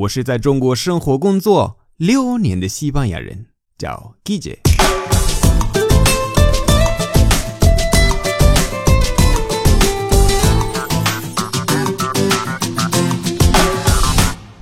[0.00, 4.58] 我是在中国生活工作六年的西班牙人，叫 g i j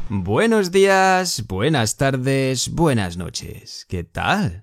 [0.08, 3.82] Buenos días, buenas tardes, buenas noches.
[3.88, 4.62] ¿Qué tal?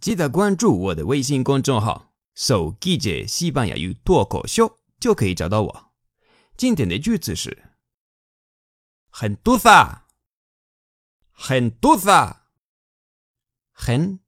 [0.00, 5.84] 记得关注我的微信公众号“手记者西班牙语脱口秀”，就可以找到我。
[6.56, 7.67] 经典的句子是。
[9.11, 10.07] gentuza,
[11.35, 12.49] gentuza,
[13.75, 14.21] gentuza,